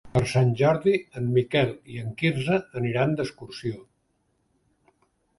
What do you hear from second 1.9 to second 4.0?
i en Quirze aniran d'excursió.